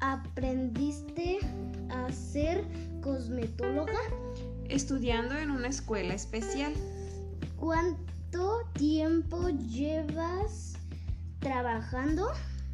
aprendiste 0.00 1.38
a 1.90 2.10
ser 2.12 2.64
cosmetóloga? 3.02 3.98
Estudiando 4.68 5.36
en 5.36 5.50
una 5.50 5.68
escuela 5.68 6.14
especial. 6.14 6.72
¿Cuánto 7.56 8.62
tiempo 8.74 9.48
llevas 9.48 10.74
trabajando? 11.40 12.28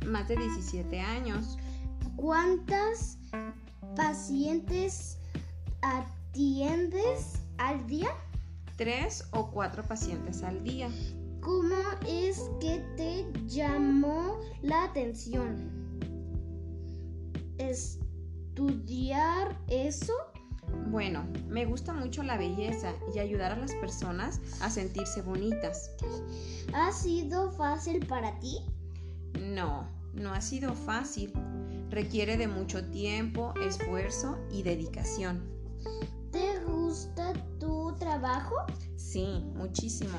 Más 0.07 0.29
de 0.29 0.37
17 0.37 1.01
años. 1.01 1.59
¿Cuántas 2.17 3.19
pacientes 3.97 5.19
atiendes 5.83 7.41
al 7.59 7.87
día? 7.87 8.11
Tres 8.77 9.27
o 9.33 9.51
cuatro 9.51 9.83
pacientes 9.83 10.43
al 10.43 10.63
día. 10.63 10.89
¿Cómo 11.41 11.77
es 12.07 12.51
que 12.61 12.85
te 12.97 13.27
llamó 13.47 14.39
la 14.63 14.85
atención? 14.85 15.86
¿Estudiar 17.77 19.55
eso? 19.69 20.15
Bueno, 20.87 21.27
me 21.47 21.67
gusta 21.67 21.93
mucho 21.93 22.23
la 22.23 22.39
belleza 22.39 22.95
y 23.15 23.19
ayudar 23.19 23.53
a 23.53 23.57
las 23.57 23.75
personas 23.75 24.41
a 24.63 24.71
sentirse 24.71 25.21
bonitas. 25.21 25.91
¿Ha 26.73 26.91
sido 26.91 27.51
fácil 27.53 28.07
para 28.07 28.39
ti? 28.41 28.61
No, 29.43 29.87
no 30.15 30.33
ha 30.33 30.41
sido 30.41 30.73
fácil. 30.73 31.35
Requiere 31.91 32.39
de 32.39 32.49
mucho 32.49 32.83
tiempo, 32.87 33.53
esfuerzo 33.61 34.39
y 34.51 34.63
dedicación. 34.63 35.43
¿Te 36.33 36.65
gusta 36.65 37.35
tu 37.61 37.95
trabajo? 37.99 38.55
Sí, 38.97 39.45
muchísimo. 39.55 40.17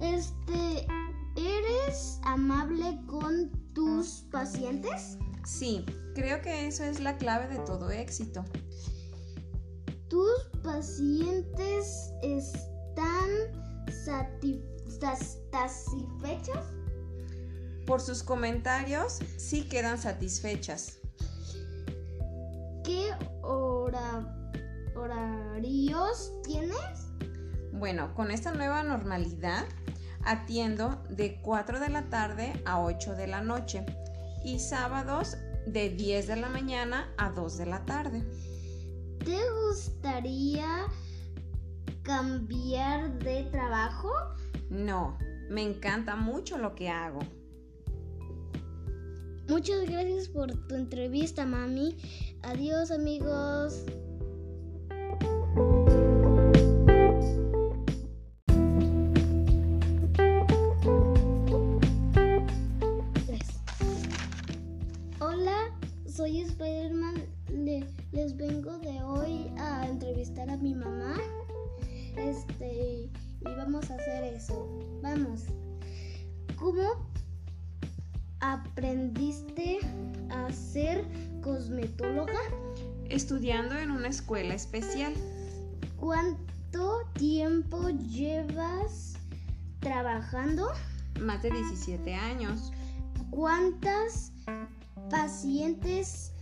Este, 0.00 0.88
¿eres 1.36 2.18
amable 2.24 3.00
con 3.06 3.52
tus 3.72 4.24
pacientes? 4.32 5.18
Sí, 5.44 5.84
creo 6.14 6.40
que 6.40 6.66
eso 6.66 6.84
es 6.84 7.00
la 7.00 7.16
clave 7.16 7.48
de 7.48 7.58
todo 7.64 7.90
éxito. 7.90 8.44
¿Tus 10.08 10.44
pacientes 10.62 12.12
están 12.22 13.30
satisfechos? 15.50 16.58
Por 17.86 18.00
sus 18.00 18.22
comentarios, 18.22 19.18
sí 19.36 19.68
quedan 19.68 19.98
satisfechas. 19.98 21.00
¿Qué 22.84 23.10
hora, 23.42 24.52
horarios 24.94 26.32
tienes? 26.44 27.08
Bueno, 27.72 28.14
con 28.14 28.30
esta 28.30 28.52
nueva 28.52 28.82
normalidad 28.82 29.64
atiendo 30.24 31.02
de 31.08 31.40
4 31.42 31.80
de 31.80 31.88
la 31.88 32.02
tarde 32.10 32.52
a 32.64 32.80
8 32.80 33.14
de 33.14 33.26
la 33.26 33.40
noche 33.40 33.84
y 34.44 34.58
sábados 34.58 35.36
de 35.66 35.90
10 35.90 36.26
de 36.26 36.36
la 36.36 36.48
mañana 36.48 37.12
a 37.16 37.30
2 37.30 37.58
de 37.58 37.66
la 37.66 37.84
tarde. 37.84 38.24
¿Te 39.24 39.38
gustaría 39.68 40.86
cambiar 42.02 43.18
de 43.20 43.44
trabajo? 43.44 44.10
No, 44.70 45.16
me 45.48 45.62
encanta 45.62 46.16
mucho 46.16 46.58
lo 46.58 46.74
que 46.74 46.88
hago. 46.88 47.20
Muchas 49.48 49.82
gracias 49.88 50.28
por 50.28 50.50
tu 50.66 50.74
entrevista, 50.74 51.44
mami. 51.44 51.96
Adiós, 52.42 52.90
amigos. 52.90 53.84
Hola, 65.24 65.70
soy 66.04 66.40
Spider-Man. 66.40 67.14
les 68.10 68.36
vengo 68.36 68.76
de 68.78 69.00
hoy 69.04 69.52
a 69.56 69.86
entrevistar 69.86 70.50
a 70.50 70.56
mi 70.56 70.74
mamá. 70.74 71.14
Este, 72.16 73.08
y 73.40 73.44
vamos 73.44 73.88
a 73.88 73.94
hacer 73.94 74.24
eso. 74.24 74.68
Vamos. 75.00 75.44
¿Cómo 76.58 77.08
aprendiste 78.40 79.78
a 80.30 80.50
ser 80.50 81.04
cosmetóloga? 81.40 82.40
Estudiando 83.08 83.78
en 83.78 83.92
una 83.92 84.08
escuela 84.08 84.54
especial. 84.54 85.14
¿Cuánto 86.00 87.06
tiempo 87.12 87.90
llevas 87.90 89.14
trabajando? 89.78 90.72
Más 91.20 91.44
de 91.44 91.52
17 91.52 92.12
años. 92.12 92.72
¿Cuántas 93.30 94.32
pacientes 95.10 96.32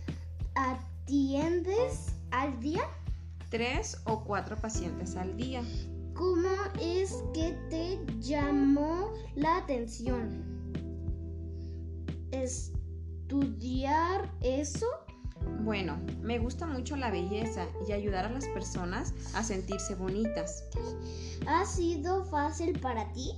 atiendes 0.55 2.15
al 2.31 2.59
día? 2.59 2.83
Tres 3.49 3.97
o 4.05 4.23
cuatro 4.23 4.55
pacientes 4.55 5.15
al 5.15 5.35
día. 5.35 5.63
¿Cómo 6.13 6.49
es 6.79 7.23
que 7.33 7.53
te 7.69 7.99
llamó 8.19 9.11
la 9.35 9.57
atención? 9.57 10.43
¿Estudiar 12.31 14.29
eso? 14.41 14.85
Bueno, 15.63 15.99
me 16.21 16.39
gusta 16.39 16.65
mucho 16.65 16.95
la 16.95 17.11
belleza 17.11 17.65
y 17.87 17.91
ayudar 17.91 18.25
a 18.25 18.29
las 18.29 18.47
personas 18.49 19.13
a 19.35 19.43
sentirse 19.43 19.95
bonitas. 19.95 20.63
¿Ha 21.47 21.65
sido 21.65 22.23
fácil 22.25 22.79
para 22.79 23.11
ti? 23.13 23.33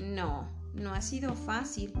No, 0.00 0.48
no 0.74 0.94
ha 0.94 1.00
sido 1.00 1.34
fácil. 1.34 1.92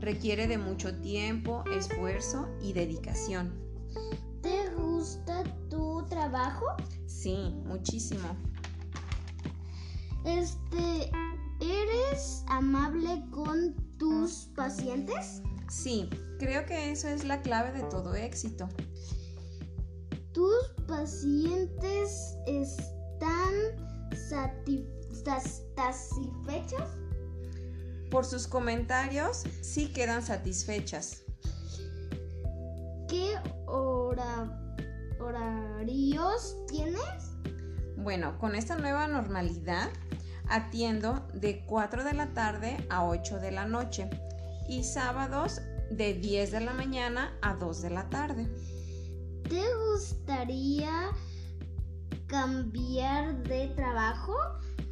Requiere 0.00 0.46
de 0.46 0.58
mucho 0.58 1.00
tiempo, 1.00 1.64
esfuerzo 1.72 2.48
y 2.60 2.72
dedicación. 2.72 3.52
¿Te 4.42 4.70
gusta 4.74 5.42
tu 5.68 6.06
trabajo? 6.08 6.66
Sí, 7.06 7.54
muchísimo. 7.64 8.28
Este, 10.24 11.10
¿eres 11.60 12.44
amable 12.48 13.24
con 13.30 13.74
tus 13.98 14.50
pacientes? 14.54 15.42
Sí, 15.68 16.08
creo 16.38 16.64
que 16.64 16.92
eso 16.92 17.08
es 17.08 17.24
la 17.24 17.42
clave 17.42 17.72
de 17.72 17.82
todo 17.84 18.14
éxito. 18.14 18.68
¿Tus 20.32 20.74
pacientes 20.86 22.36
están 22.46 23.54
satisfechos? 25.74 26.87
Por 28.10 28.24
sus 28.24 28.46
comentarios, 28.46 29.44
sí 29.60 29.92
quedan 29.92 30.22
satisfechas. 30.22 31.24
¿Qué 33.08 33.36
hora, 33.66 34.76
horarios 35.20 36.56
tienes? 36.68 37.32
Bueno, 37.96 38.38
con 38.38 38.54
esta 38.54 38.76
nueva 38.76 39.06
normalidad 39.08 39.90
atiendo 40.48 41.26
de 41.34 41.64
4 41.66 42.04
de 42.04 42.14
la 42.14 42.32
tarde 42.32 42.76
a 42.88 43.04
8 43.04 43.38
de 43.38 43.50
la 43.50 43.66
noche 43.66 44.08
y 44.68 44.84
sábados 44.84 45.60
de 45.90 46.14
10 46.14 46.50
de 46.50 46.60
la 46.60 46.72
mañana 46.72 47.36
a 47.42 47.54
2 47.54 47.82
de 47.82 47.90
la 47.90 48.08
tarde. 48.08 48.48
¿Te 49.48 49.62
gustaría 49.90 51.10
cambiar 52.26 53.42
de 53.44 53.68
trabajo? 53.68 54.34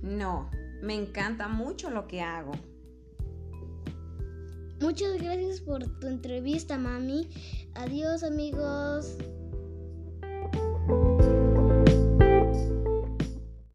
No, 0.02 0.50
me 0.82 0.94
encanta 0.94 1.48
mucho 1.48 1.90
lo 1.90 2.06
que 2.06 2.22
hago. 2.22 2.52
Muchas 4.80 5.16
gracias 5.20 5.60
por 5.60 5.84
tu 6.00 6.06
entrevista, 6.06 6.76
mami. 6.76 7.28
Adiós, 7.74 8.22
amigos. 8.22 9.16